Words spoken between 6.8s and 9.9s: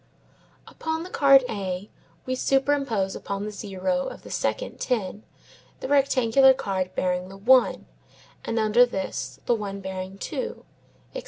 bearing the 1: and under this the one